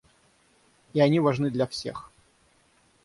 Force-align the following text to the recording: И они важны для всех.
И 0.93 0.99
они 0.99 1.19
важны 1.19 1.51
для 1.51 1.67
всех. 1.67 2.11